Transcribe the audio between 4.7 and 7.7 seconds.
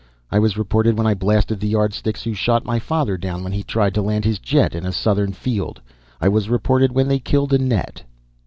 in a southern field. I was reported when they killed